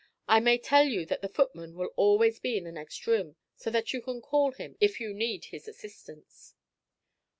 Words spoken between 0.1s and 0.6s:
I may